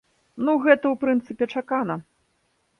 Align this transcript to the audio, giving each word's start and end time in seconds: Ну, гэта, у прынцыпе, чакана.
Ну, 0.47 0.55
гэта, 0.63 0.85
у 0.97 0.99
прынцыпе, 1.05 1.51
чакана. 1.57 2.01